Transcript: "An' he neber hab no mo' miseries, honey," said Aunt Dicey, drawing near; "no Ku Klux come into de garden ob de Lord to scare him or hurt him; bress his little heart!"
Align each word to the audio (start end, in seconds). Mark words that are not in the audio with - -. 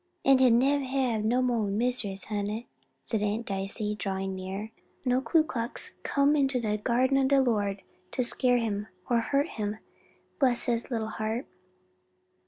"An' 0.25 0.39
he 0.39 0.49
neber 0.49 0.83
hab 0.83 1.23
no 1.23 1.43
mo' 1.43 1.65
miseries, 1.67 2.23
honey," 2.23 2.67
said 3.03 3.21
Aunt 3.21 3.45
Dicey, 3.45 3.93
drawing 3.93 4.33
near; 4.33 4.71
"no 5.05 5.21
Ku 5.21 5.43
Klux 5.43 5.97
come 6.01 6.35
into 6.35 6.59
de 6.59 6.75
garden 6.79 7.19
ob 7.19 7.27
de 7.27 7.39
Lord 7.39 7.83
to 8.09 8.23
scare 8.23 8.57
him 8.57 8.87
or 9.11 9.19
hurt 9.19 9.47
him; 9.49 9.77
bress 10.39 10.65
his 10.65 10.89
little 10.89 11.09
heart!" 11.09 11.45